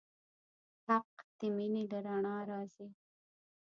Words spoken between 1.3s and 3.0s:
د مینې له رڼا راځي.